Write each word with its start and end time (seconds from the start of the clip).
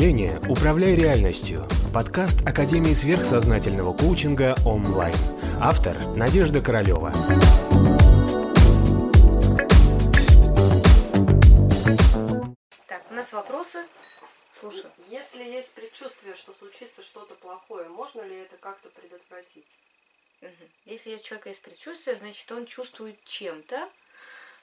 мышления 0.00 0.40
«Управляй 0.48 0.94
реальностью»– 0.94 1.68
подкаст 1.92 2.40
Академии 2.46 2.94
сверхсознательного 2.94 3.94
коучинга 3.94 4.56
онлайн. 4.64 5.14
Автор– 5.60 5.94
Надежда 6.16 6.62
Королева. 6.62 7.12
Так, 12.86 13.02
у 13.10 13.14
нас 13.14 13.30
вопросы. 13.34 13.84
Слушаю. 14.58 14.90
Если 15.10 15.42
есть 15.42 15.74
предчувствие, 15.74 16.34
что 16.34 16.54
случится 16.54 17.02
что-то 17.02 17.34
плохое, 17.34 17.90
можно 17.90 18.22
ли 18.22 18.36
это 18.36 18.56
как-то 18.56 18.88
предотвратить? 18.88 19.68
Если 20.86 21.14
у 21.14 21.18
человека 21.18 21.50
есть 21.50 21.60
предчувствие, 21.60 22.16
значит, 22.16 22.50
он 22.50 22.64
чувствует 22.64 23.22
чем-то. 23.26 23.86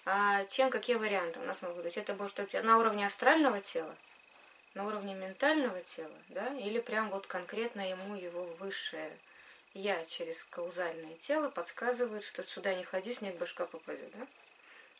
А 0.05 0.45
чем, 0.45 0.71
какие 0.71 0.95
варианты 0.95 1.39
у 1.39 1.43
нас 1.43 1.61
могут 1.61 1.83
быть? 1.83 1.95
Это 1.95 2.15
может 2.15 2.37
быть 2.37 2.53
на 2.53 2.79
уровне 2.79 3.05
астрального 3.05 3.61
тела, 3.61 3.95
на 4.77 4.85
уровне 4.85 5.15
ментального 5.15 5.81
тела, 5.81 6.15
да, 6.29 6.55
или 6.59 6.79
прям 6.79 7.09
вот 7.09 7.27
конкретно 7.27 7.89
ему 7.89 8.15
его 8.15 8.43
высшее 8.59 9.11
я 9.73 10.05
через 10.05 10.43
каузальное 10.45 11.15
тело 11.17 11.49
подсказывает, 11.49 12.23
что 12.23 12.43
сюда 12.43 12.73
не 12.73 12.83
ходи, 12.83 13.13
снег 13.13 13.37
башка 13.37 13.65
попадет, 13.65 14.11
да? 14.11 14.25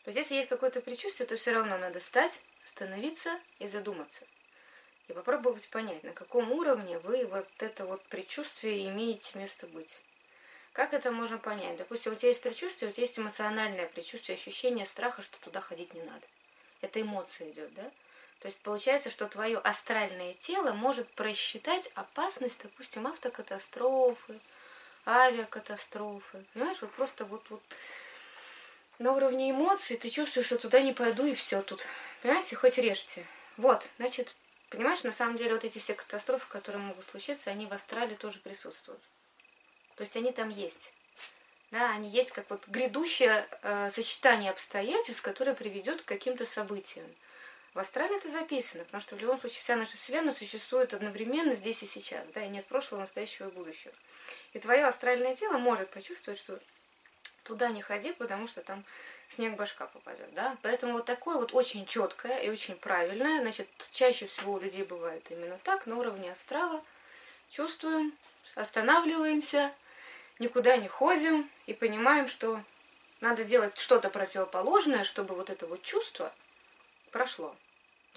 То 0.04 0.10
есть, 0.10 0.18
если 0.18 0.34
есть 0.36 0.48
какое-то 0.48 0.80
предчувствие, 0.80 1.26
то 1.26 1.36
все 1.36 1.52
равно 1.52 1.78
надо 1.78 2.00
встать, 2.00 2.40
остановиться 2.64 3.40
и 3.58 3.66
задуматься. 3.66 4.24
И 5.08 5.12
попробовать 5.12 5.68
понять, 5.70 6.02
на 6.04 6.12
каком 6.12 6.52
уровне 6.52 6.98
вы 6.98 7.24
вот 7.26 7.48
это 7.58 7.86
вот 7.86 8.02
предчувствие 8.04 8.88
имеете 8.88 9.38
место 9.38 9.66
быть. 9.66 10.00
Как 10.72 10.92
это 10.92 11.10
можно 11.10 11.38
понять? 11.38 11.76
Допустим, 11.76 12.12
у 12.12 12.14
тебя 12.14 12.28
есть 12.28 12.42
предчувствие, 12.42 12.90
у 12.90 12.92
тебя 12.92 13.02
есть 13.02 13.18
эмоциональное 13.18 13.86
предчувствие, 13.86 14.36
ощущение 14.36 14.86
страха, 14.86 15.22
что 15.22 15.40
туда 15.40 15.60
ходить 15.60 15.94
не 15.94 16.02
надо. 16.02 16.26
Это 16.82 17.00
эмоция 17.00 17.50
идет, 17.50 17.72
да? 17.74 17.90
То 18.40 18.46
есть 18.46 18.60
получается, 18.60 19.10
что 19.10 19.26
твое 19.26 19.58
астральное 19.58 20.34
тело 20.34 20.72
может 20.72 21.08
просчитать 21.14 21.90
опасность, 21.94 22.62
допустим, 22.62 23.06
автокатастрофы, 23.06 24.38
авиакатастрофы. 25.06 26.44
Понимаешь, 26.54 26.78
вот 26.80 26.92
просто 26.92 27.24
вот, 27.24 27.44
вот 27.50 27.62
на 28.98 29.12
уровне 29.12 29.50
эмоций 29.50 29.96
ты 29.96 30.08
чувствуешь, 30.08 30.46
что 30.46 30.58
туда 30.58 30.80
не 30.80 30.92
пойду 30.92 31.26
и 31.26 31.34
все 31.34 31.62
тут. 31.62 31.86
Понимаете, 32.22 32.54
хоть 32.56 32.78
режьте. 32.78 33.26
Вот, 33.56 33.90
значит, 33.96 34.34
понимаешь, 34.70 35.02
на 35.02 35.12
самом 35.12 35.36
деле 35.36 35.54
вот 35.54 35.64
эти 35.64 35.78
все 35.78 35.94
катастрофы, 35.94 36.46
которые 36.48 36.80
могут 36.80 37.04
случиться, 37.06 37.50
они 37.50 37.66
в 37.66 37.72
астрале 37.72 38.14
тоже 38.14 38.38
присутствуют. 38.38 39.00
То 39.96 40.02
есть 40.02 40.16
они 40.16 40.30
там 40.30 40.48
есть. 40.48 40.92
Да, 41.72 41.90
они 41.90 42.08
есть 42.08 42.30
как 42.30 42.48
вот 42.50 42.66
грядущее 42.68 43.46
э, 43.62 43.90
сочетание 43.90 44.50
обстоятельств, 44.52 45.22
которое 45.22 45.54
приведет 45.54 46.02
к 46.02 46.06
каким-то 46.06 46.46
событиям. 46.46 47.06
В 47.78 47.80
астрале 47.80 48.16
это 48.16 48.28
записано, 48.28 48.82
потому 48.82 49.00
что 49.00 49.14
в 49.14 49.20
любом 49.20 49.38
случае 49.38 49.60
вся 49.60 49.76
наша 49.76 49.96
Вселенная 49.96 50.34
существует 50.34 50.94
одновременно 50.94 51.54
здесь 51.54 51.80
и 51.84 51.86
сейчас, 51.86 52.26
да, 52.34 52.44
и 52.44 52.48
нет 52.48 52.66
прошлого, 52.66 53.02
настоящего 53.02 53.46
и 53.46 53.52
будущего. 53.52 53.92
И 54.52 54.58
твое 54.58 54.84
астральное 54.84 55.36
тело 55.36 55.58
может 55.58 55.88
почувствовать, 55.90 56.40
что 56.40 56.58
туда 57.44 57.68
не 57.68 57.80
ходи, 57.80 58.12
потому 58.14 58.48
что 58.48 58.62
там 58.62 58.84
снег 59.28 59.54
башка 59.54 59.86
попадет, 59.86 60.34
да. 60.34 60.56
Поэтому 60.62 60.94
вот 60.94 61.04
такое 61.04 61.36
вот 61.36 61.54
очень 61.54 61.86
четкое 61.86 62.40
и 62.40 62.50
очень 62.50 62.74
правильное, 62.74 63.42
значит, 63.42 63.68
чаще 63.92 64.26
всего 64.26 64.54
у 64.54 64.58
людей 64.58 64.82
бывает 64.82 65.30
именно 65.30 65.56
так, 65.62 65.86
на 65.86 65.98
уровне 65.98 66.32
астрала. 66.32 66.82
Чувствуем, 67.48 68.12
останавливаемся, 68.56 69.72
никуда 70.40 70.78
не 70.78 70.88
ходим 70.88 71.48
и 71.66 71.74
понимаем, 71.74 72.28
что 72.28 72.60
надо 73.20 73.44
делать 73.44 73.78
что-то 73.78 74.10
противоположное, 74.10 75.04
чтобы 75.04 75.36
вот 75.36 75.48
это 75.48 75.68
вот 75.68 75.84
чувство 75.84 76.34
прошло. 77.12 77.54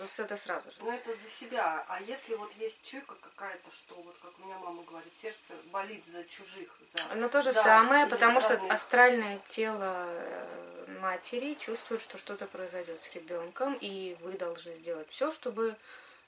То 0.02 0.05
есть 0.05 0.19
это 0.19 0.35
сразу 0.35 0.71
же. 0.71 0.77
Ну 0.80 0.91
это 0.91 1.16
за 1.16 1.30
себя. 1.30 1.85
А 1.88 2.02
если 2.02 2.33
вот 2.33 2.52
есть 2.53 2.81
чуйка 2.81 3.13
какая-то, 3.21 3.71
что 3.71 3.94
вот 3.94 4.17
как 4.19 4.31
у 4.39 4.45
меня 4.45 4.57
мама 4.57 4.81
говорит, 4.81 5.16
сердце 5.16 5.53
болит 5.66 6.03
за 6.03 6.23
чужих, 6.23 6.75
за 6.88 7.13
Ну 7.13 7.29
то 7.29 7.44
же 7.44 7.51
за 7.51 7.62
самое, 7.62 8.07
потому 8.07 8.41
что 8.41 8.59
астральное 8.73 9.38
тело 9.50 10.07
э, 10.07 10.97
матери 11.01 11.53
чувствует, 11.53 12.01
что 12.01 12.17
что-то 12.17 12.47
произойдет 12.47 13.00
с 13.03 13.13
ребенком, 13.13 13.78
и 13.79 14.17
вы 14.22 14.31
должны 14.39 14.73
сделать 14.73 15.07
все, 15.12 15.31
чтобы 15.31 15.75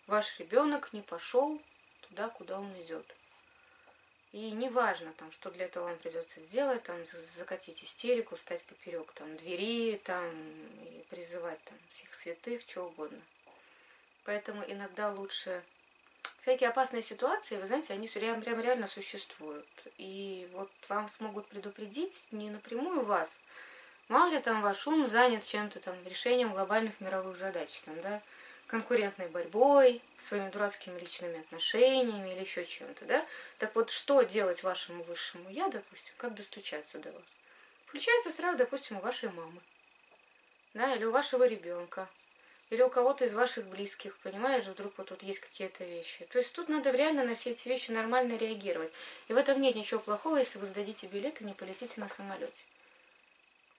ваш 0.06 0.38
ребенок 0.38 0.94
не 0.94 1.02
пошел 1.02 1.60
туда, 2.08 2.30
куда 2.30 2.60
он 2.60 2.72
идет. 2.84 3.08
И 4.34 4.52
неважно, 4.52 5.14
там, 5.14 5.32
что 5.32 5.50
для 5.50 5.66
этого 5.66 5.86
вам 5.86 5.98
придется 5.98 6.42
сделать, 6.42 6.84
там, 6.84 7.04
за- 7.08 7.26
закатить 7.26 7.84
истерику, 7.84 8.36
встать 8.36 8.64
поперек 8.66 9.12
там, 9.14 9.36
двери, 9.38 10.00
там, 10.04 10.30
и 10.30 11.04
призывать 11.10 11.64
там, 11.64 11.78
всех 11.90 12.14
святых, 12.14 12.62
что 12.62 12.84
угодно. 12.84 13.20
Поэтому 14.26 14.64
иногда 14.66 15.12
лучше... 15.12 15.64
Всякие 16.42 16.70
опасные 16.70 17.04
ситуации, 17.04 17.56
вы 17.56 17.68
знаете, 17.68 17.94
они 17.94 18.10
прям, 18.10 18.42
прям 18.42 18.60
реально 18.60 18.88
существуют. 18.88 19.66
И 19.98 20.50
вот 20.52 20.70
вам 20.90 21.08
смогут 21.08 21.48
предупредить 21.48 22.28
не 22.32 22.50
напрямую 22.50 23.06
вас. 23.06 23.40
Мало 24.10 24.30
ли 24.30 24.40
там 24.40 24.62
ваш 24.62 24.86
ум 24.86 25.08
занят 25.08 25.46
чем-то 25.46 25.80
там, 25.80 25.96
решением 26.06 26.52
глобальных 26.52 27.00
мировых 27.00 27.38
задач, 27.38 27.72
там, 27.82 28.00
да, 28.02 28.22
конкурентной 28.68 29.30
борьбой, 29.30 30.02
своими 30.20 30.50
дурацкими 30.50 31.00
личными 31.00 31.40
отношениями 31.40 32.34
или 32.34 32.42
еще 32.42 32.66
чем-то, 32.66 33.06
да? 33.06 33.26
Так 33.60 33.74
вот, 33.76 33.90
что 33.90 34.24
делать 34.24 34.64
вашему 34.64 35.04
высшему 35.04 35.50
я, 35.50 35.70
допустим, 35.70 36.14
как 36.18 36.36
достучаться 36.36 37.00
до 37.00 37.12
вас? 37.14 37.24
Включается 37.86 38.32
сразу, 38.32 38.58
допустим, 38.58 38.98
у 38.98 39.02
вашей 39.02 39.30
мамы, 39.32 39.62
да, 40.74 40.94
или 40.96 41.06
у 41.06 41.12
вашего 41.12 41.48
ребенка, 41.48 42.10
или 42.74 42.82
у 42.82 42.90
кого-то 42.90 43.26
из 43.26 43.36
ваших 43.36 43.68
близких, 43.68 44.18
понимаешь, 44.18 44.66
вдруг 44.66 44.94
вот 44.98 45.08
тут 45.08 45.22
есть 45.22 45.40
какие-то 45.40 45.84
вещи. 45.84 46.26
То 46.26 46.40
есть 46.40 46.54
тут 46.54 46.70
надо 46.70 46.90
реально 46.90 47.24
на 47.24 47.36
все 47.36 47.52
эти 47.52 47.68
вещи 47.68 47.92
нормально 47.92 48.36
реагировать. 48.36 48.92
И 49.28 49.34
в 49.34 49.38
этом 49.38 49.62
нет 49.62 49.76
ничего 49.76 50.00
плохого, 50.00 50.38
если 50.38 50.58
вы 50.58 50.66
сдадите 50.66 51.06
билет 51.06 51.40
и 51.40 51.46
не 51.46 51.54
полетите 51.54 52.02
на 52.02 52.10
самолете. 52.10 52.64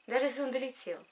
Даже 0.07 0.27
если 0.27 0.43
он 0.43 0.53
долетел. 0.53 1.03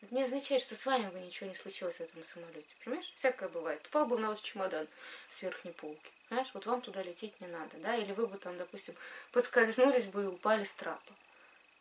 Это 0.00 0.14
не 0.14 0.22
означает, 0.22 0.62
что 0.62 0.76
с 0.76 0.86
вами 0.86 1.08
бы 1.10 1.18
ничего 1.18 1.48
не 1.48 1.56
случилось 1.56 1.96
в 1.96 2.00
этом 2.02 2.22
самолете. 2.22 2.68
Понимаешь? 2.84 3.12
Всякое 3.16 3.48
бывает. 3.48 3.84
Упал 3.88 4.06
бы 4.06 4.18
на 4.18 4.28
вас 4.28 4.40
чемодан 4.40 4.86
с 5.28 5.42
верхней 5.42 5.72
полки. 5.72 6.10
Понимаешь? 6.28 6.50
Вот 6.54 6.66
вам 6.66 6.82
туда 6.82 7.02
лететь 7.02 7.40
не 7.40 7.48
надо. 7.48 7.78
Да? 7.78 7.96
Или 7.96 8.12
вы 8.12 8.28
бы 8.28 8.38
там, 8.38 8.56
допустим, 8.58 8.94
подскользнулись 9.32 10.06
бы 10.06 10.22
и 10.22 10.26
упали 10.26 10.62
с 10.62 10.74
трапа. 10.74 11.12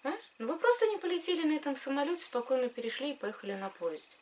Понимаешь? 0.02 0.26
Ну 0.40 0.48
вы 0.48 0.58
просто 0.58 0.88
не 0.88 0.98
полетели 0.98 1.48
на 1.48 1.56
этом 1.56 1.78
самолете, 1.78 2.24
спокойно 2.24 2.70
перешли 2.70 3.12
и 3.12 3.16
поехали 3.16 3.54
на 3.54 3.70
поезде. 3.70 4.16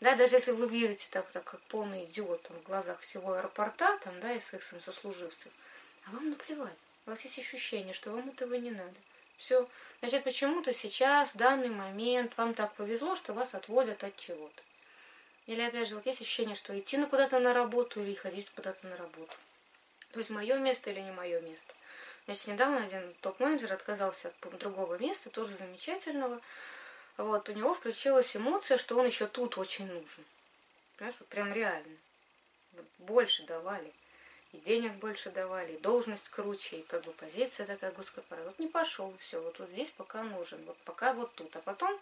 Да, 0.00 0.14
даже 0.14 0.36
если 0.36 0.52
вы 0.52 0.68
видите 0.68 1.08
так, 1.10 1.30
так 1.30 1.44
как 1.44 1.60
полный 1.62 2.04
идиот 2.04 2.42
там, 2.42 2.56
в 2.58 2.62
глазах 2.62 3.00
всего 3.00 3.32
аэропорта, 3.32 3.98
там, 4.04 4.20
да, 4.20 4.32
и 4.32 4.40
своих 4.40 4.62
сам 4.62 4.80
сослуживцев, 4.80 5.52
а 6.06 6.12
вам 6.12 6.30
наплевать. 6.30 6.76
У 7.06 7.10
вас 7.10 7.22
есть 7.22 7.38
ощущение, 7.38 7.94
что 7.94 8.12
вам 8.12 8.28
этого 8.28 8.54
не 8.54 8.70
надо. 8.70 8.94
Все. 9.38 9.68
Значит, 10.00 10.24
почему-то 10.24 10.72
сейчас, 10.72 11.34
в 11.34 11.36
данный 11.36 11.70
момент, 11.70 12.36
вам 12.36 12.54
так 12.54 12.74
повезло, 12.74 13.16
что 13.16 13.32
вас 13.32 13.54
отводят 13.54 14.04
от 14.04 14.16
чего-то. 14.16 14.62
Или, 15.46 15.62
опять 15.62 15.88
же, 15.88 15.94
вот 15.94 16.06
есть 16.06 16.20
ощущение, 16.20 16.56
что 16.56 16.78
идти 16.78 16.96
на 16.98 17.06
куда-то 17.06 17.40
на 17.40 17.54
работу 17.54 18.02
или 18.02 18.14
ходить 18.14 18.50
куда-то 18.50 18.86
на 18.86 18.96
работу. 18.96 19.34
То 20.12 20.18
есть 20.18 20.30
мое 20.30 20.58
место 20.58 20.90
или 20.90 21.00
не 21.00 21.10
мое 21.10 21.40
место. 21.40 21.74
Значит, 22.26 22.48
недавно 22.48 22.84
один 22.84 23.14
топ-менеджер 23.22 23.72
отказался 23.72 24.28
от 24.28 24.58
другого 24.58 24.98
места, 24.98 25.30
тоже 25.30 25.56
замечательного. 25.56 26.40
Вот, 27.18 27.48
у 27.48 27.52
него 27.52 27.74
включилась 27.74 28.36
эмоция, 28.36 28.78
что 28.78 28.96
он 28.96 29.06
еще 29.06 29.26
тут 29.26 29.58
очень 29.58 29.86
нужен. 29.86 30.24
Понимаешь, 30.96 31.16
вот 31.18 31.28
прям 31.28 31.52
реально. 31.52 31.96
Вот 32.74 32.86
больше 32.98 33.42
давали. 33.44 33.92
И 34.52 34.58
денег 34.58 34.92
больше 34.94 35.30
давали, 35.30 35.72
и 35.72 35.78
должность 35.78 36.28
круче, 36.28 36.78
и 36.78 36.82
как 36.84 37.02
бы 37.02 37.12
позиция 37.12 37.66
такая 37.66 37.90
госкорпорация. 37.90 38.48
Вот 38.48 38.58
не 38.60 38.68
пошел, 38.68 39.12
все, 39.18 39.42
вот, 39.42 39.58
вот 39.58 39.68
здесь 39.68 39.90
пока 39.90 40.22
нужен, 40.22 40.64
вот 40.64 40.78
пока 40.84 41.12
вот 41.12 41.34
тут. 41.34 41.54
А 41.56 41.60
потом 41.60 42.00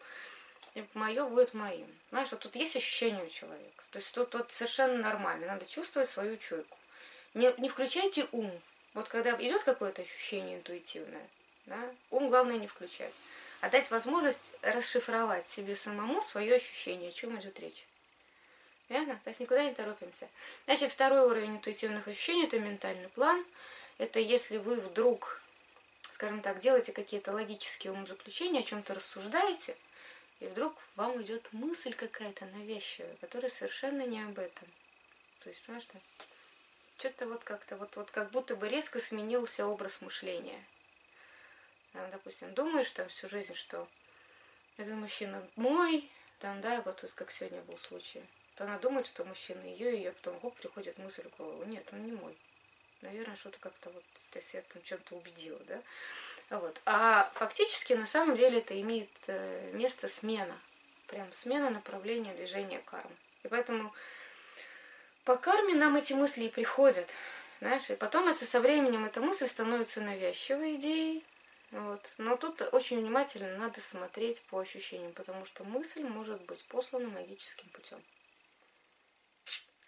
мое 0.93 1.27
будет 1.27 1.55
моим. 1.55 1.89
Знаешь, 2.11 2.31
вот 2.31 2.41
тут 2.41 2.55
есть 2.55 2.77
ощущение 2.77 3.25
у 3.25 3.31
человека. 3.31 3.85
То 3.91 3.99
есть 3.99 4.13
тут, 4.13 4.31
тут 4.31 4.53
совершенно 4.53 4.99
нормально. 4.99 5.47
Надо 5.47 5.65
чувствовать 5.65 6.11
свою 6.11 6.37
чуйку. 6.37 6.77
Не, 7.33 7.55
не 7.57 7.71
включайте 7.71 8.29
ум. 8.33 8.53
Вот 8.93 9.09
когда 9.09 9.31
идет 9.43 9.65
какое-то 9.65 10.03
ощущение 10.03 10.59
интуитивное, 10.59 11.27
да, 11.65 11.81
ум 12.11 12.29
главное 12.29 12.59
не 12.59 12.67
включать 12.67 13.15
а 13.61 13.71
дать 13.71 13.91
возможность 13.91 14.55
расшифровать 14.63 15.49
себе 15.49 15.77
самому 15.77 16.23
свое 16.23 16.57
ощущение, 16.57 17.09
о 17.09 17.13
чем 17.13 17.39
идет 17.39 17.59
речь. 17.61 17.87
Верно? 18.89 19.19
То 19.25 19.31
есть 19.31 19.41
никуда 19.41 19.65
не 19.65 19.75
торопимся. 19.75 20.29
Значит, 20.67 20.93
второй 20.93 21.27
уровень 21.27 21.57
интуитивных 21.57 22.07
ощущений– 22.07 22.45
это 22.47 22.59
ментальный 22.59 23.09
план. 23.09 23.45
Это 23.99 24.21
если 24.21 24.59
вы 24.59 24.77
вдруг, 24.77 25.43
скажем 26.11 26.43
так, 26.43 26.61
делаете 26.61 26.93
какие-то 26.93 27.33
логические 27.33 27.93
умозаключения, 27.93 28.61
о 28.61 28.65
чем-то 28.65 28.95
рассуждаете, 28.95 29.77
и 30.39 30.47
вдруг 30.47 30.77
вам 30.95 31.21
идет 31.23 31.49
мысль 31.53 31.95
какая-то 31.95 32.45
навязчивая, 32.47 33.17
которая 33.21 33.51
совершенно 33.51 34.03
не 34.03 34.23
об 34.23 34.39
этом. 34.39 34.69
То 35.43 35.49
есть, 35.49 35.63
понимаешь, 35.63 35.89
что-то 36.99 37.27
вот 37.27 37.43
как-то, 37.43 37.77
вот, 37.77 37.97
вот 37.97 38.11
как 38.11 38.31
будто 38.31 38.55
бы 38.55 38.69
резко 38.69 39.01
сменился 39.01 39.67
образ 39.67 40.01
мышления– 40.01 40.63
допустим, 42.11 42.53
думаешь 42.55 42.91
там 42.91 43.09
всю 43.09 43.29
жизнь, 43.29 43.55
что 43.55 43.89
этот 44.77 44.95
мужчина 44.95 45.47
мой, 45.57 46.09
там, 46.39 46.61
да, 46.61 46.83
вот 46.83 47.05
как 47.15 47.31
сегодня 47.31 47.61
был 47.63 47.79
случай. 47.79 48.23
Вот 48.55 48.67
она 48.67 48.79
думает, 48.79 49.07
что 49.07 49.25
мужчина 49.25 49.61
ее, 49.63 49.95
и 49.95 49.97
ее 49.99 50.13
потом 50.13 50.41
хоп, 50.41 50.55
приходит 50.57 50.99
мысль 50.99 51.23
в 51.23 51.37
голову. 51.37 51.65
Нет, 51.65 51.87
он 51.93 52.07
не 52.07 52.13
мой. 52.13 52.37
Наверное, 53.03 53.37
что-то 53.37 53.59
как-то 53.59 53.91
вот, 53.91 54.03
то 54.31 54.39
есть 54.39 54.55
я 54.55 54.63
там 54.63 54.83
чем-то 54.83 55.17
убедила, 55.17 55.59
да. 55.69 55.83
Вот. 56.51 56.81
А 56.87 57.31
фактически, 57.35 57.93
на 57.93 58.07
самом 58.07 58.37
деле, 58.37 58.59
это 58.59 58.81
имеет 58.81 59.11
э, 59.27 59.71
место 59.73 60.09
смена. 60.09 60.59
Прям 61.07 61.33
смена 61.33 61.71
направления 61.71 62.35
движения 62.35 62.81
кармы. 62.87 63.15
И 63.43 63.49
поэтому 63.49 63.93
по 65.25 65.37
карме 65.37 65.75
нам 65.75 65.97
эти 65.97 66.15
мысли 66.15 66.45
и 66.45 66.49
приходят. 66.49 67.11
Знаешь, 67.61 67.89
и 67.91 67.97
потом 67.97 68.29
это 68.29 68.45
со 68.45 68.61
временем 68.61 69.05
эта 69.05 69.21
мысль 69.21 69.47
становится 69.47 70.01
навязчивой 70.01 70.77
идеей. 70.77 71.25
Вот. 71.73 72.15
Но 72.19 72.37
тут 72.37 72.63
очень 72.73 73.01
внимательно 73.01 73.57
надо 73.59 73.81
смотреть 73.81 74.43
по 74.43 74.59
ощущениям, 74.61 75.13
потому 75.13 75.45
что 75.47 75.65
мысль 75.65 76.03
может 76.03 76.41
быть 76.43 76.65
послана 76.67 77.09
магическим 77.09 77.69
путем. 77.71 78.03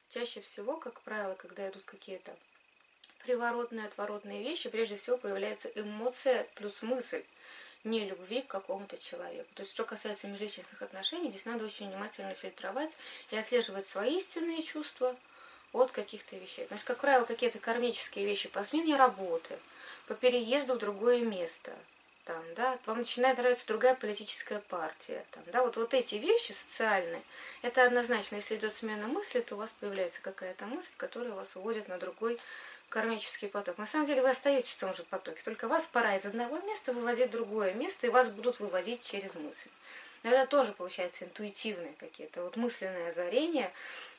Чаще 0.08 0.40
всего, 0.40 0.76
как 0.76 1.00
правило, 1.02 1.34
когда 1.34 1.68
идут 1.68 1.84
какие-то 1.84 2.36
приворотные, 3.22 3.86
отворотные 3.86 4.42
вещи, 4.42 4.70
прежде 4.70 4.96
всего 4.96 5.18
появляется 5.18 5.68
эмоция 5.74 6.48
плюс 6.54 6.82
мысль 6.82 7.24
не 7.84 8.04
любви 8.06 8.42
к 8.42 8.48
какому-то 8.48 8.98
человеку. 8.98 9.48
То 9.54 9.62
есть, 9.62 9.72
что 9.72 9.84
касается 9.84 10.26
межличностных 10.26 10.82
отношений, 10.82 11.30
здесь 11.30 11.46
надо 11.46 11.64
очень 11.64 11.88
внимательно 11.88 12.34
фильтровать 12.34 12.96
и 13.30 13.36
отслеживать 13.36 13.86
свои 13.86 14.16
истинные 14.16 14.62
чувства 14.62 15.16
от 15.72 15.92
каких-то 15.92 16.36
вещей. 16.36 16.66
То 16.66 16.74
есть, 16.74 16.84
как 16.84 16.98
правило, 16.98 17.24
какие-то 17.24 17.58
кармические 17.58 18.26
вещи 18.26 18.48
по 18.48 18.64
смене 18.64 18.96
работы, 18.96 19.58
по 20.06 20.14
переезду 20.14 20.74
в 20.74 20.78
другое 20.78 21.20
место, 21.20 21.74
там, 22.24 22.42
да, 22.56 22.78
вам 22.84 22.98
начинает 22.98 23.38
нравиться 23.38 23.66
другая 23.66 23.94
политическая 23.94 24.58
партия, 24.68 25.24
там, 25.30 25.42
да, 25.46 25.64
вот, 25.64 25.76
вот 25.76 25.94
эти 25.94 26.16
вещи 26.16 26.52
социальные, 26.52 27.22
это 27.62 27.84
однозначно, 27.84 28.36
если 28.36 28.56
идет 28.56 28.74
смена 28.74 29.06
мысли, 29.06 29.40
то 29.40 29.54
у 29.54 29.58
вас 29.58 29.74
появляется 29.80 30.20
какая-то 30.20 30.66
мысль, 30.66 30.90
которая 30.98 31.32
вас 31.32 31.56
уводит 31.56 31.88
на 31.88 31.96
другой 31.96 32.38
кармический 32.90 33.48
поток. 33.48 33.78
На 33.78 33.86
самом 33.86 34.06
деле 34.06 34.22
вы 34.22 34.30
остаетесь 34.30 34.74
в 34.74 34.80
том 34.80 34.94
же 34.94 35.04
потоке, 35.04 35.42
только 35.42 35.68
вас 35.68 35.86
пора 35.86 36.16
из 36.16 36.24
одного 36.26 36.58
места 36.60 36.92
выводить 36.92 37.28
в 37.28 37.32
другое 37.32 37.72
место, 37.74 38.06
и 38.06 38.10
вас 38.10 38.28
будут 38.28 38.60
выводить 38.60 39.02
через 39.04 39.34
мысль. 39.34 39.68
Но 40.22 40.30
это 40.30 40.50
тоже 40.50 40.72
получается 40.72 41.24
интуитивные 41.24 41.94
какие-то, 41.98 42.42
вот 42.42 42.56
мысленное 42.56 43.08
озарение, 43.08 43.72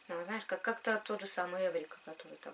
ну, 0.09 0.23
знаешь, 0.25 0.43
как 0.45 0.61
как-то 0.61 1.01
тот 1.05 1.21
же 1.21 1.27
самый 1.27 1.65
Эврика, 1.65 1.97
который 2.05 2.35
там 2.37 2.53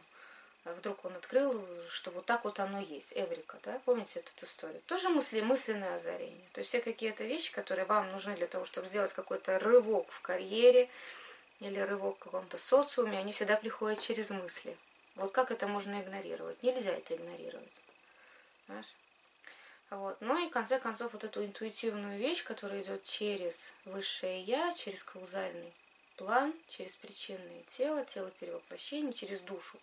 а 0.66 0.74
вдруг 0.74 1.06
он 1.06 1.16
открыл, 1.16 1.64
что 1.90 2.10
вот 2.10 2.26
так 2.26 2.44
вот 2.44 2.60
оно 2.60 2.80
есть, 2.80 3.14
Эврика, 3.16 3.60
да, 3.64 3.80
помните 3.86 4.20
эту 4.20 4.48
историю? 4.48 4.82
Тоже 4.88 5.10
мысли, 5.10 5.40
мысленное 5.42 5.96
озарение. 5.96 6.44
То 6.54 6.62
есть 6.62 6.70
все 6.70 6.82
какие-то 6.82 7.24
вещи, 7.24 7.54
которые 7.54 7.86
вам 7.86 8.12
нужны 8.12 8.36
для 8.36 8.48
того, 8.48 8.66
чтобы 8.66 8.88
сделать 8.88 9.14
какой-то 9.14 9.60
рывок 9.60 10.12
в 10.12 10.22
карьере 10.22 10.90
или 11.60 11.78
рывок 11.80 12.16
в 12.16 12.24
каком-то 12.24 12.58
социуме, 12.58 13.20
они 13.20 13.32
всегда 13.32 13.58
приходят 13.58 14.02
через 14.02 14.32
мысли. 14.32 14.76
Вот 15.14 15.32
как 15.32 15.52
это 15.52 15.68
можно 15.68 16.02
игнорировать? 16.02 16.64
Нельзя 16.64 16.94
это 16.94 17.16
игнорировать. 17.16 17.82
Знаешь? 18.66 18.92
Вот. 19.92 20.18
Ну 20.20 20.44
и 20.44 20.50
в 20.50 20.52
конце 20.52 20.80
концов 20.80 21.14
вот 21.14 21.24
эту 21.24 21.46
интуитивную 21.46 22.18
вещь, 22.18 22.44
которая 22.44 22.82
идет 22.82 23.04
через 23.04 23.72
высшее 23.86 24.42
я, 24.42 24.74
через 24.74 25.04
каузальный 25.04 25.72
план, 26.18 26.54
через 26.70 26.96
причинное 26.96 27.64
тело, 27.68 28.04
тело 28.06 28.32
перевоплощения, 28.40 29.14
через 29.14 29.40
душу. 29.40 29.80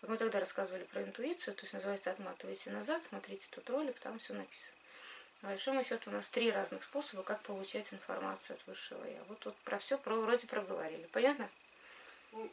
Вот 0.00 0.10
мы 0.10 0.16
тогда 0.16 0.40
рассказывали 0.40 0.84
про 0.84 1.02
интуицию, 1.02 1.54
то 1.54 1.62
есть 1.62 1.72
называется 1.72 2.10
«Отматывайте 2.10 2.70
назад», 2.70 3.02
смотрите 3.02 3.48
тот 3.50 3.68
ролик, 3.70 3.98
там 4.00 4.18
все 4.18 4.34
написано. 4.34 4.78
По 5.40 5.48
большому 5.48 5.84
счету 5.84 6.10
у 6.10 6.12
нас 6.14 6.28
три 6.28 6.50
разных 6.50 6.82
способа, 6.82 7.22
как 7.22 7.40
получать 7.42 7.92
информацию 7.92 8.56
от 8.56 8.66
высшего 8.66 9.04
я. 9.04 9.22
Вот 9.28 9.38
тут 9.40 9.54
про 9.56 9.78
все 9.78 9.98
про, 9.98 10.14
вроде 10.16 10.46
проговорили. 10.46 11.06
Понятно? 11.12 11.48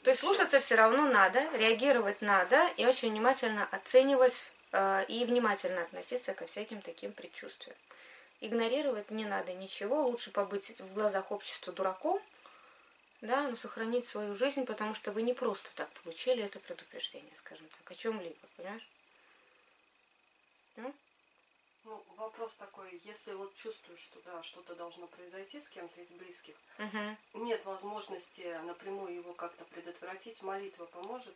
То 0.04 0.10
есть 0.10 0.20
слушаться 0.20 0.60
все 0.60 0.76
равно 0.76 1.06
надо, 1.06 1.42
реагировать 1.58 2.22
надо 2.22 2.68
и 2.78 2.86
очень 2.86 3.12
внимательно 3.12 3.68
оценивать 3.72 4.54
э, 4.74 5.06
и 5.08 5.26
внимательно 5.26 5.82
относиться 5.82 6.34
ко 6.34 6.46
всяким 6.46 6.82
таким 6.82 7.14
предчувствиям. 7.14 7.78
Игнорировать 8.42 9.10
не 9.10 9.26
надо 9.26 9.54
ничего, 9.54 10.04
лучше 10.04 10.32
побыть 10.32 10.78
в 10.80 10.94
глазах 10.94 11.32
общества 11.32 11.74
дураком, 11.74 12.22
да, 13.22 13.48
но 13.48 13.56
сохранить 13.56 14.08
свою 14.08 14.36
жизнь, 14.36 14.66
потому 14.66 14.94
что 14.96 15.12
вы 15.12 15.22
не 15.22 15.34
просто 15.34 15.70
так 15.76 15.90
получили 15.92 16.44
это 16.44 16.60
предупреждение, 16.60 17.36
скажем 17.36 17.68
так, 17.70 17.92
о 17.92 17.96
чем-либо, 17.96 18.36
понимаешь? 18.58 18.88
Ну? 20.76 20.94
Ну, 21.84 22.04
вопрос 22.18 22.54
такой, 22.56 23.02
если 23.06 23.34
вот 23.34 23.56
чувствуешь, 23.56 24.00
что 24.00 24.20
да, 24.22 24.44
что-то 24.44 24.76
должно 24.76 25.08
произойти 25.08 25.60
с 25.60 25.68
кем-то 25.68 26.02
из 26.02 26.10
близких, 26.10 26.56
угу. 26.78 27.46
нет 27.46 27.66
возможности 27.66 28.60
напрямую 28.64 29.16
его 29.16 29.34
как-то 29.34 29.66
предотвратить, 29.66 30.42
молитва 30.44 30.86
поможет? 30.86 31.36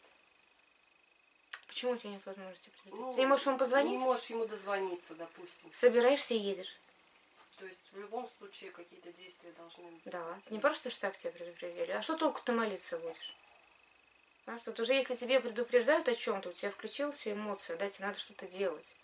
Почему 1.68 1.94
у 1.94 1.98
тебя 1.98 2.12
нет 2.12 2.26
возможности 2.26 2.70
предотвратить? 2.70 3.06
Ну, 3.06 3.14
Ты 3.14 3.20
не 3.22 3.26
можешь 3.26 3.46
ему 3.48 3.58
позвонить? 3.58 3.92
Не 3.92 3.98
можешь 3.98 4.28
ему 4.28 4.46
дозвониться, 4.46 5.16
допустим. 5.16 5.74
Собираешься 5.74 6.36
и 6.36 6.38
едешь. 6.38 6.78
То 7.58 7.66
есть 7.66 7.90
в 7.92 8.00
любом 8.00 8.28
случае 8.28 8.72
какие-то 8.72 9.12
действия 9.14 9.52
должны 9.54 9.90
быть. 9.90 10.02
Да, 10.06 10.40
не 10.50 10.60
просто 10.60 10.90
что 10.90 11.02
так 11.02 11.18
тебя 11.18 11.32
предупредили. 11.32 11.92
А 11.92 12.02
что 12.02 12.18
толку 12.18 12.42
ты 12.44 12.52
молиться 12.52 12.98
будешь? 12.98 13.36
А, 14.48 14.60
что 14.60 14.80
уже 14.82 14.94
если 14.94 15.16
тебе 15.16 15.40
предупреждают 15.40 16.08
о 16.08 16.16
чем-то, 16.16 16.50
у 16.50 16.54
тебя 16.54 16.70
включилась 16.72 17.28
эмоция, 17.28 17.78
да, 17.78 17.90
тебе 17.90 18.06
надо 18.08 18.20
что-то 18.20 18.48
делать. 18.48 18.96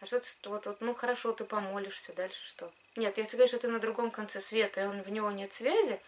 А 0.00 0.06
что 0.06 0.20
ты, 0.20 0.26
вот, 0.44 0.66
вот, 0.66 0.80
ну 0.80 0.94
хорошо, 0.94 1.32
ты 1.32 1.44
помолишься, 1.44 2.12
дальше 2.12 2.44
что? 2.46 2.72
Нет, 2.94 3.18
если, 3.18 3.36
конечно, 3.36 3.58
ты 3.58 3.68
на 3.68 3.80
другом 3.80 4.12
конце 4.12 4.40
света, 4.40 4.82
и 4.82 4.86
он, 4.86 5.02
в 5.02 5.10
него 5.10 5.30
нет 5.32 5.52
связи, 5.52 6.00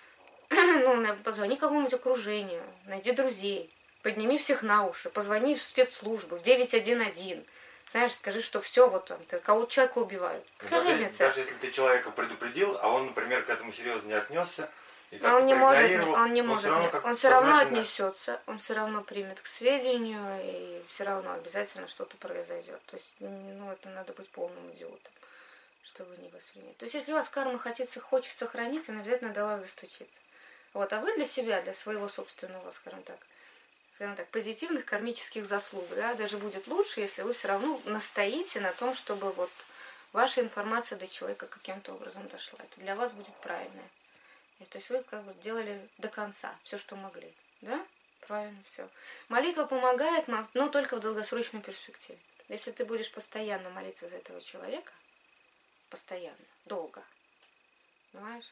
ну, 0.50 1.16
позвони 1.22 1.56
кому-нибудь 1.56 1.94
окружению, 1.94 2.64
найди 2.86 3.12
друзей, 3.12 3.72
подними 4.02 4.38
всех 4.38 4.62
на 4.62 4.86
уши, 4.86 5.10
позвони 5.10 5.54
в 5.54 5.62
спецслужбы, 5.62 6.38
в 6.38 6.42
911, 6.42 7.46
знаешь, 7.90 8.14
скажи, 8.14 8.42
что 8.42 8.60
все, 8.60 8.88
вот 8.88 9.06
там, 9.06 9.24
ты 9.24 9.38
кого 9.38 9.64
человека 9.66 9.98
убивают. 9.98 10.44
Какая 10.58 10.80
даже, 10.80 10.90
разница? 10.92 11.18
Даже 11.18 11.40
если 11.40 11.54
ты 11.54 11.70
человека 11.70 12.10
предупредил, 12.10 12.78
а 12.80 12.88
он, 12.88 13.06
например, 13.06 13.44
к 13.44 13.50
этому 13.50 13.72
серьезно 13.72 14.08
не 14.08 14.14
отнесся, 14.14 14.70
и 15.10 15.24
он 15.24 15.46
не 15.46 15.54
может, 15.54 15.90
он 16.08 16.34
не 16.34 16.42
он 16.42 16.48
может, 16.48 16.64
все 16.64 16.70
равно, 16.70 17.00
он 17.04 17.16
все 17.16 17.30
равно 17.30 17.58
отнесется, 17.58 18.40
он 18.46 18.58
все 18.58 18.74
равно 18.74 19.02
примет 19.02 19.40
к 19.40 19.46
сведению, 19.46 20.20
и 20.42 20.82
все 20.88 21.04
равно 21.04 21.32
обязательно 21.32 21.88
что-то 21.88 22.18
произойдет. 22.18 22.80
То 22.86 22.96
есть, 22.96 23.14
ну, 23.20 23.72
это 23.72 23.88
надо 23.88 24.12
быть 24.12 24.28
полным 24.28 24.70
идиотом, 24.72 25.12
чтобы 25.82 26.14
не 26.18 26.28
воспринять. 26.28 26.76
То 26.76 26.84
есть, 26.84 26.94
если 26.94 27.12
у 27.12 27.14
вас 27.14 27.30
карма 27.30 27.58
хочется, 27.58 28.00
хочет 28.00 28.36
сохранить, 28.36 28.86
она 28.90 29.00
обязательно 29.00 29.32
до 29.32 29.44
вас 29.44 29.60
достучится. 29.62 30.20
Вот, 30.74 30.92
а 30.92 31.00
вы 31.00 31.14
для 31.14 31.24
себя, 31.24 31.62
для 31.62 31.72
своего 31.72 32.06
собственного, 32.08 32.70
скажем 32.72 33.02
так, 33.02 33.18
скажем 33.98 34.14
так, 34.14 34.28
позитивных 34.28 34.84
кармических 34.84 35.44
заслуг, 35.44 35.84
да, 35.96 36.14
даже 36.14 36.38
будет 36.38 36.68
лучше, 36.68 37.00
если 37.00 37.22
вы 37.22 37.32
все 37.32 37.48
равно 37.48 37.80
настоите 37.84 38.60
на 38.60 38.72
том, 38.72 38.94
чтобы 38.94 39.32
вот 39.32 39.50
ваша 40.12 40.40
информация 40.40 40.96
до 40.96 41.08
человека 41.08 41.48
каким-то 41.48 41.94
образом 41.94 42.28
дошла. 42.28 42.60
Это 42.62 42.80
для 42.80 42.94
вас 42.94 43.10
будет 43.10 43.34
правильное. 43.38 43.88
И, 44.60 44.64
то 44.66 44.78
есть 44.78 44.88
вы 44.90 45.02
как 45.02 45.24
бы 45.24 45.34
делали 45.42 45.88
до 45.98 46.06
конца 46.06 46.56
все, 46.62 46.78
что 46.78 46.94
могли. 46.94 47.34
Да? 47.60 47.84
Правильно 48.20 48.62
все. 48.68 48.88
Молитва 49.28 49.64
помогает, 49.64 50.28
но 50.28 50.68
только 50.68 50.94
в 50.94 51.00
долгосрочной 51.00 51.60
перспективе. 51.60 52.20
Если 52.46 52.70
ты 52.70 52.84
будешь 52.84 53.10
постоянно 53.10 53.68
молиться 53.70 54.06
за 54.06 54.18
этого 54.18 54.40
человека, 54.42 54.92
постоянно, 55.90 56.36
долго, 56.66 57.02
понимаешь? 58.12 58.46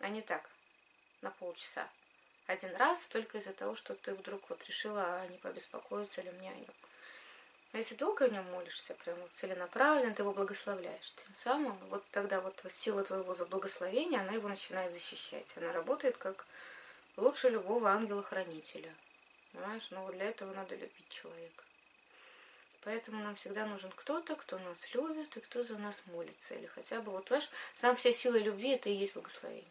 А 0.00 0.10
не 0.10 0.20
так, 0.20 0.50
на 1.22 1.30
полчаса. 1.30 1.88
Один 2.50 2.74
раз 2.74 3.06
только 3.06 3.38
из-за 3.38 3.52
того, 3.52 3.76
что 3.76 3.94
ты 3.94 4.12
вдруг 4.12 4.50
вот 4.50 4.64
решила, 4.64 5.04
а 5.04 5.26
не 5.28 5.38
побеспокоиться 5.38 6.20
ли 6.20 6.32
мне 6.32 6.50
о 6.50 6.54
нем. 6.56 6.74
Но 7.72 7.78
если 7.78 7.94
долго 7.94 8.24
о 8.24 8.28
нем 8.28 8.44
молишься, 8.46 8.94
прям 8.94 9.20
вот 9.20 9.30
целенаправленно, 9.34 10.12
ты 10.12 10.22
его 10.22 10.32
благословляешь. 10.32 11.12
Тем 11.14 11.32
самым, 11.36 11.76
вот 11.90 12.04
тогда 12.10 12.40
вот 12.40 12.60
сила 12.68 13.04
твоего 13.04 13.36
благословения, 13.46 14.18
она 14.18 14.32
его 14.32 14.48
начинает 14.48 14.92
защищать. 14.92 15.54
Она 15.58 15.72
работает 15.72 16.16
как 16.16 16.44
лучше 17.16 17.50
любого 17.50 17.88
ангела-хранителя. 17.88 18.92
Понимаешь? 19.52 19.86
Но 19.90 20.02
вот 20.02 20.14
для 20.14 20.24
этого 20.24 20.52
надо 20.52 20.74
любить 20.74 21.08
человека. 21.08 21.62
Поэтому 22.82 23.22
нам 23.22 23.36
всегда 23.36 23.64
нужен 23.66 23.92
кто-то, 23.94 24.34
кто 24.34 24.58
нас 24.58 24.92
любит 24.92 25.36
и 25.36 25.40
кто 25.40 25.62
за 25.62 25.78
нас 25.78 26.02
молится. 26.06 26.56
Или 26.56 26.66
хотя 26.66 27.00
бы, 27.00 27.12
вот, 27.12 27.26
понимаешь, 27.26 27.48
сам 27.76 27.94
вся 27.94 28.10
сила 28.10 28.38
любви– 28.38 28.70
это 28.70 28.88
и 28.88 28.94
есть 28.94 29.14
благословение. 29.14 29.70